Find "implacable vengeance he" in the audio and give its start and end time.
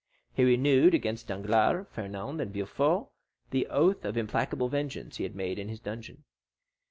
4.17-5.23